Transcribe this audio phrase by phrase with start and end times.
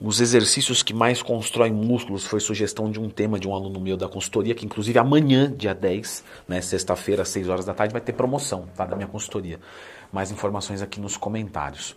[0.00, 3.96] Os exercícios que mais constroem músculos foi sugestão de um tema de um aluno meu
[3.96, 8.00] da consultoria, que inclusive amanhã, dia 10, né, sexta-feira, às 6 horas da tarde, vai
[8.00, 9.58] ter promoção tá, da minha consultoria.
[10.12, 11.96] Mais informações aqui nos comentários.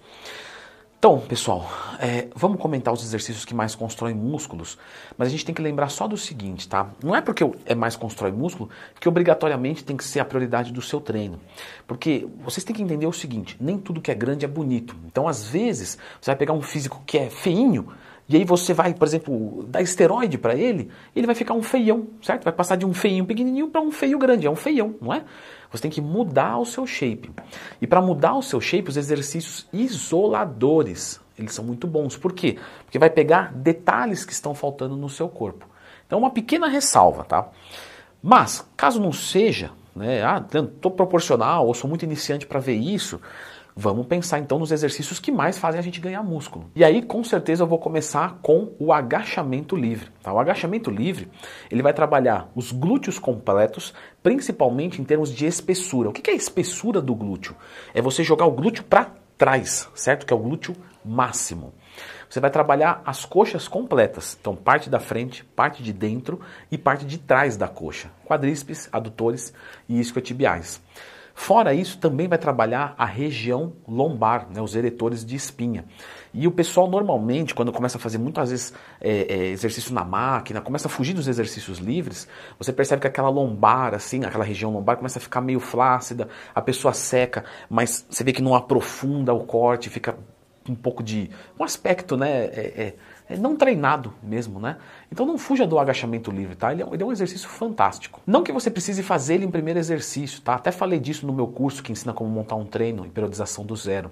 [1.01, 1.67] Então, pessoal,
[1.99, 4.77] é, vamos comentar os exercícios que mais constroem músculos,
[5.17, 6.91] mas a gente tem que lembrar só do seguinte, tá?
[7.03, 8.69] Não é porque é mais constrói músculo
[8.99, 11.39] que obrigatoriamente tem que ser a prioridade do seu treino.
[11.87, 14.95] Porque vocês têm que entender o seguinte, nem tudo que é grande é bonito.
[15.07, 17.87] Então, às vezes, você vai pegar um físico que é feinho,
[18.31, 22.07] e aí você vai, por exemplo, dar esteroide para ele, ele vai ficar um feião,
[22.21, 22.45] certo?
[22.45, 25.23] Vai passar de um feinho pequenininho para um feio grande, é um feião, não é?
[25.69, 27.29] Você tem que mudar o seu shape.
[27.81, 32.15] E para mudar o seu shape, os exercícios isoladores, eles são muito bons.
[32.15, 32.57] Por quê?
[32.85, 35.65] Porque vai pegar detalhes que estão faltando no seu corpo.
[36.07, 37.49] Então, uma pequena ressalva, tá?
[38.23, 43.19] Mas, caso não seja, né, ah, estou proporcional ou sou muito iniciante para ver isso,
[43.75, 46.69] Vamos pensar então nos exercícios que mais fazem a gente ganhar músculo.
[46.75, 50.09] E aí, com certeza, eu vou começar com o agachamento livre.
[50.21, 50.33] Tá?
[50.33, 51.29] O agachamento livre
[51.69, 56.09] ele vai trabalhar os glúteos completos, principalmente em termos de espessura.
[56.09, 57.55] O que é a espessura do glúteo?
[57.93, 60.25] É você jogar o glúteo para trás, certo?
[60.25, 61.73] Que é o glúteo máximo.
[62.29, 66.39] Você vai trabalhar as coxas completas, então parte da frente, parte de dentro
[66.71, 69.53] e parte de trás da coxa, quadríceps, adutores
[69.89, 70.81] e isquiotibiais.
[71.33, 75.85] Fora isso, também vai trabalhar a região lombar, né, os eretores de espinha.
[76.33, 80.61] E o pessoal normalmente, quando começa a fazer muitas vezes é, é, exercício na máquina,
[80.61, 84.97] começa a fugir dos exercícios livres, você percebe que aquela lombar, assim, aquela região lombar
[84.97, 89.43] começa a ficar meio flácida, a pessoa seca, mas você vê que não aprofunda o
[89.43, 90.17] corte, fica
[90.69, 91.29] um pouco de.
[91.59, 92.45] um aspecto, né?
[92.45, 92.95] É, é
[93.39, 94.77] não treinado mesmo, né?
[95.11, 96.71] Então não fuja do agachamento livre, tá?
[96.71, 98.21] Ele é, ele é, um exercício fantástico.
[98.25, 100.55] Não que você precise fazer ele em primeiro exercício, tá?
[100.55, 103.75] Até falei disso no meu curso que ensina como montar um treino em periodização do
[103.75, 104.11] zero.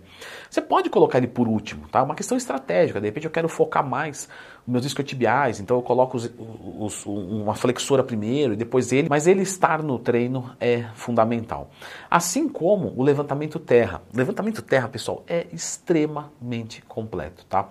[0.50, 2.04] Você pode colocar ele por último, tá?
[2.04, 3.00] Uma questão estratégica.
[3.00, 4.30] De repente eu quero focar mais
[4.70, 6.32] meus isquiotibiais, então eu coloco os,
[6.80, 11.70] os, uma flexora primeiro e depois ele, mas ele estar no treino é fundamental.
[12.10, 14.02] Assim como o levantamento terra.
[14.14, 17.68] O levantamento terra, pessoal, é extremamente completo, tá?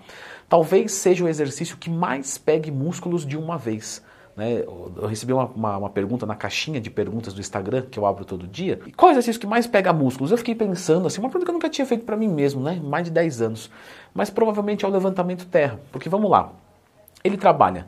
[0.47, 4.03] Talvez seja o exercício que mais pegue músculos de uma vez.
[4.35, 4.63] Né?
[4.63, 8.23] Eu recebi uma, uma, uma, pergunta na caixinha de perguntas do Instagram, que eu abro
[8.23, 8.79] todo dia.
[8.95, 10.31] Qual é o exercício que mais pega músculos?
[10.31, 12.79] Eu fiquei pensando, assim, uma pergunta que eu nunca tinha feito para mim mesmo, né?
[12.81, 13.69] Mais de 10 anos.
[14.13, 15.77] Mas provavelmente é o levantamento terra.
[15.91, 16.53] Porque vamos lá,
[17.23, 17.85] ele trabalha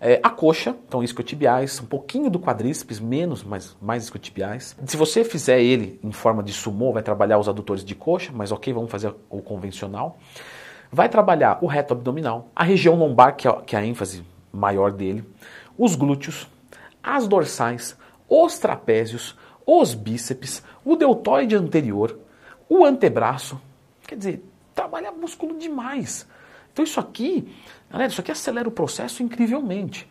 [0.00, 4.74] é, a coxa, então isquiotibiais, um pouquinho do quadríceps, menos, mas mais isquiotibiais.
[4.86, 8.50] Se você fizer ele em forma de sumô, vai trabalhar os adutores de coxa, mas
[8.50, 10.18] ok, vamos fazer o convencional.
[10.90, 14.90] Vai trabalhar o reto abdominal, a região lombar, que é, que é a ênfase maior
[14.90, 15.24] dele,
[15.78, 16.48] os glúteos,
[17.02, 17.96] as dorsais,
[18.28, 19.36] os trapézios,
[19.66, 22.18] os bíceps, o deltoide anterior,
[22.68, 23.60] o antebraço.
[24.06, 26.26] Quer dizer, trabalha músculo demais.
[26.72, 27.48] Então isso aqui,
[27.90, 30.08] galera, isso aqui acelera o processo incrivelmente.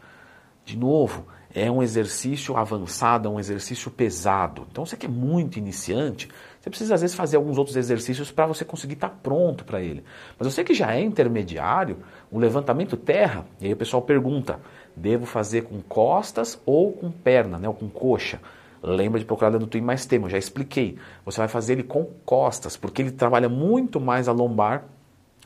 [0.66, 4.68] De novo, é um exercício avançado, é um exercício pesado.
[4.72, 8.46] Então você que é muito iniciante, você precisa às vezes fazer alguns outros exercícios para
[8.46, 10.04] você conseguir estar tá pronto para ele.
[10.38, 11.98] Mas você que já é intermediário,
[12.32, 14.60] o levantamento terra, e aí o pessoal pergunta,
[14.96, 18.40] devo fazer com costas ou com perna, né, ou com coxa?
[18.82, 20.98] Lembra de procurar no Twin mais tema, já expliquei.
[21.26, 24.86] Você vai fazer ele com costas, porque ele trabalha muito mais a lombar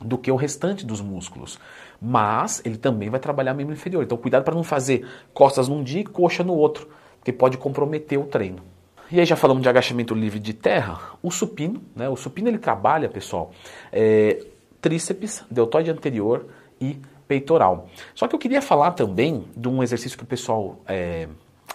[0.03, 1.59] do que o restante dos músculos.
[2.01, 4.03] Mas ele também vai trabalhar membro inferior.
[4.03, 6.87] Então cuidado para não fazer costas num dia e coxa no outro,
[7.19, 8.61] porque pode comprometer o treino.
[9.11, 12.09] E aí já falamos de agachamento livre de terra, o supino, né?
[12.09, 13.51] O supino ele trabalha, pessoal,
[13.91, 14.43] é,
[14.81, 16.47] tríceps, deltoide anterior
[16.81, 17.89] e peitoral.
[18.15, 21.27] Só que eu queria falar também de um exercício que o pessoal é,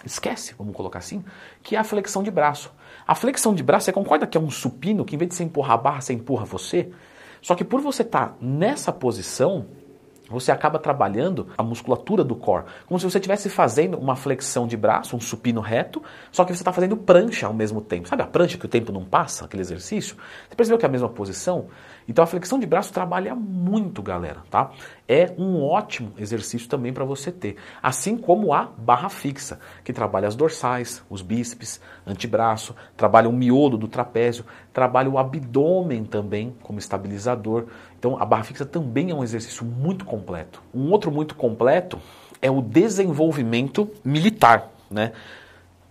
[0.05, 1.23] esquece, vamos colocar assim,
[1.63, 2.71] que é a flexão de braço.
[3.07, 5.43] A flexão de braço, você concorda que é um supino que em vez de você
[5.43, 6.91] empurrar a barra, você empurra você?
[7.41, 9.65] Só que por você estar tá nessa posição,
[10.29, 14.77] você acaba trabalhando a musculatura do core, como se você estivesse fazendo uma flexão de
[14.77, 16.01] braço, um supino reto,
[16.31, 18.07] só que você está fazendo prancha ao mesmo tempo.
[18.07, 20.15] Sabe a prancha que o tempo não passa, aquele exercício?
[20.47, 21.67] Você percebeu que é a mesma posição?
[22.07, 24.71] Então a flexão de braço trabalha muito, galera, tá?
[25.07, 27.55] É um ótimo exercício também para você ter.
[27.83, 33.77] Assim como a barra fixa, que trabalha as dorsais, os bíceps, antebraço, trabalha o miolo
[33.77, 34.43] do trapézio,
[34.73, 37.67] trabalha o abdômen também como estabilizador.
[37.99, 40.61] Então a barra fixa também é um exercício muito completo.
[40.73, 41.99] Um outro muito completo
[42.41, 45.13] é o desenvolvimento militar, né?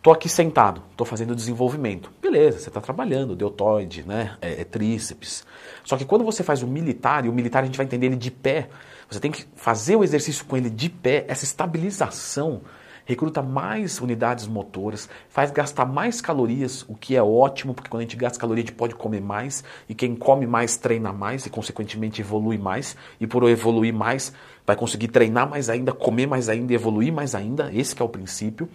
[0.00, 2.12] Tô aqui sentado, tô fazendo desenvolvimento.
[2.22, 4.36] Beleza, você está trabalhando, deltoide, né?
[4.40, 5.44] É, é, tríceps.
[5.84, 8.16] Só que quando você faz o militar, e o militar a gente vai entender ele
[8.16, 8.68] de pé,
[9.10, 12.62] você tem que fazer o exercício com ele de pé, essa estabilização
[13.08, 18.04] recruta mais unidades motoras, faz gastar mais calorias, o que é ótimo, porque quando a
[18.04, 21.50] gente gasta caloria a gente pode comer mais, e quem come mais treina mais e
[21.50, 24.30] consequentemente evolui mais, e por evoluir mais
[24.66, 28.68] vai conseguir treinar mais ainda, comer mais ainda, evoluir mais ainda, esse é o princípio.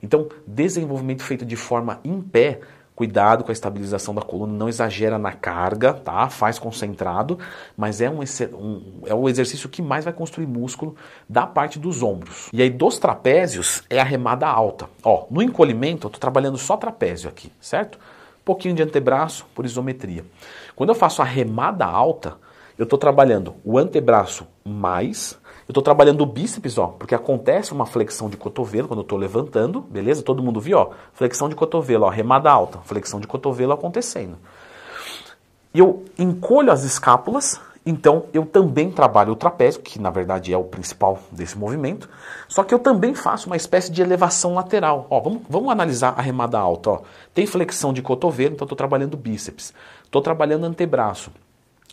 [0.00, 2.60] Então, desenvolvimento feito de forma em pé
[3.00, 6.28] Cuidado com a estabilização da coluna, não exagera na carga, tá?
[6.28, 7.38] Faz concentrado,
[7.74, 8.20] mas é um,
[8.58, 10.94] um, é o exercício que mais vai construir músculo
[11.26, 12.50] da parte dos ombros.
[12.52, 14.86] E aí dos trapézios é a remada alta.
[15.02, 17.98] Ó, no encolhimento eu tô trabalhando só trapézio aqui, certo?
[18.44, 20.22] Pouquinho de antebraço por isometria.
[20.76, 22.36] Quando eu faço a remada alta,
[22.76, 25.39] eu estou trabalhando o antebraço mais
[25.70, 29.16] eu estou trabalhando o bíceps, ó, porque acontece uma flexão de cotovelo quando eu estou
[29.16, 30.20] levantando, beleza?
[30.20, 34.36] Todo mundo viu, ó, flexão de cotovelo, ó, remada alta, flexão de cotovelo acontecendo.
[35.72, 40.64] Eu encolho as escápulas, então eu também trabalho o trapézio, que na verdade é o
[40.64, 42.08] principal desse movimento,
[42.48, 45.06] só que eu também faço uma espécie de elevação lateral.
[45.08, 46.90] Ó, vamos, vamos analisar a remada alta.
[46.90, 47.02] Ó.
[47.32, 49.72] Tem flexão de cotovelo, então estou trabalhando bíceps.
[50.02, 51.30] Estou trabalhando antebraço.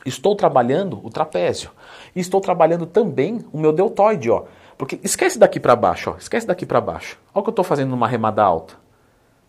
[0.07, 1.69] Estou trabalhando o trapézio.
[2.15, 4.45] E estou trabalhando também o meu deltoide, ó.
[4.77, 6.17] Porque esquece daqui para baixo, ó.
[6.17, 7.17] Esquece daqui para baixo.
[7.33, 8.75] Olha o que eu estou fazendo numa remada alta.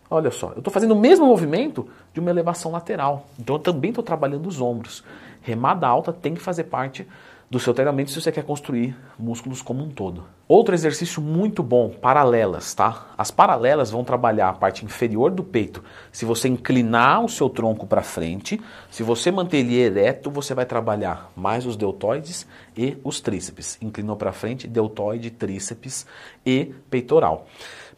[0.09, 3.27] Olha só, eu estou fazendo o mesmo movimento de uma elevação lateral.
[3.39, 5.03] Então eu também estou trabalhando os ombros.
[5.41, 7.07] Remada alta tem que fazer parte
[7.49, 10.23] do seu treinamento se você quer construir músculos como um todo.
[10.47, 13.07] Outro exercício muito bom, paralelas, tá?
[13.17, 15.83] As paralelas vão trabalhar a parte inferior do peito.
[16.11, 20.65] Se você inclinar o seu tronco para frente, se você manter ele ereto, você vai
[20.65, 22.47] trabalhar mais os deltoides
[22.77, 23.77] e os tríceps.
[23.81, 26.05] Inclinou para frente, deltoide, tríceps
[26.45, 27.47] e peitoral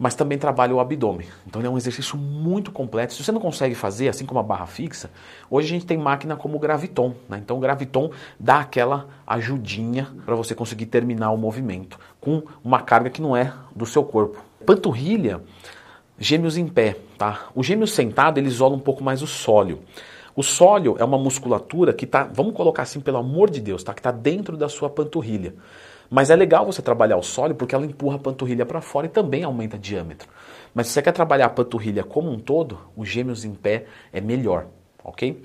[0.01, 1.27] mas também trabalha o abdômen.
[1.45, 3.13] Então ele é um exercício muito completo.
[3.13, 5.11] Se você não consegue fazer, assim como a barra fixa,
[5.47, 7.13] hoje a gente tem máquina como o Graviton.
[7.29, 7.37] Né?
[7.37, 8.09] Então o Graviton
[8.39, 13.53] dá aquela ajudinha para você conseguir terminar o movimento com uma carga que não é
[13.75, 14.43] do seu corpo.
[14.65, 15.39] Panturrilha,
[16.17, 16.97] gêmeos em pé.
[17.15, 17.49] Tá?
[17.53, 19.83] O gêmeo sentado ele isola um pouco mais o sólio.
[20.35, 23.93] O sólio é uma musculatura que está, vamos colocar assim, pelo amor de Deus, tá?
[23.93, 25.53] que está dentro da sua panturrilha.
[26.13, 29.09] Mas é legal você trabalhar o sólio porque ela empurra a panturrilha para fora e
[29.09, 30.27] também aumenta o diâmetro.
[30.75, 34.19] Mas se você quer trabalhar a panturrilha como um todo, os gêmeos em pé é
[34.19, 34.67] melhor,
[35.05, 35.41] ok?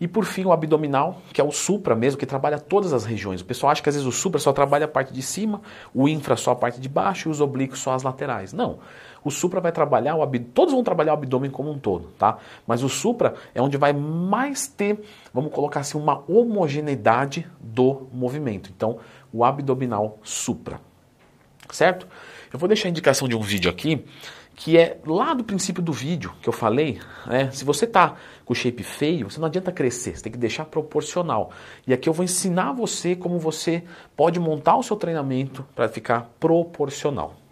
[0.00, 3.40] E por fim o abdominal, que é o supra mesmo, que trabalha todas as regiões.
[3.40, 5.60] O pessoal acha que às vezes o supra só trabalha a parte de cima,
[5.94, 8.52] o infra só a parte de baixo e os oblíquos só as laterais.
[8.52, 8.78] Não.
[9.24, 12.36] O supra vai trabalhar o abdômen, todos vão trabalhar o abdômen como um todo, tá?
[12.66, 15.02] Mas o supra é onde vai mais ter,
[15.32, 18.70] vamos colocar assim, uma homogeneidade do movimento.
[18.76, 18.98] Então,
[19.32, 20.78] o abdominal supra.
[21.70, 22.06] Certo?
[22.52, 24.04] Eu vou deixar a indicação de um vídeo aqui
[24.54, 27.50] que é lá do princípio do vídeo que eu falei, né?
[27.50, 31.50] Se você tá com shape feio, você não adianta crescer, você tem que deixar proporcional.
[31.86, 33.82] E aqui eu vou ensinar você como você
[34.16, 37.43] pode montar o seu treinamento para ficar proporcional.